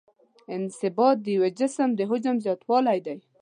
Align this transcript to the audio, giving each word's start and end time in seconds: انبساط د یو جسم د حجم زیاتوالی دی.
انبساط 0.53 1.17
د 1.25 1.27
یو 1.35 1.45
جسم 1.59 1.89
د 1.95 1.99
حجم 2.09 2.35
زیاتوالی 2.45 2.99
دی. 3.05 3.17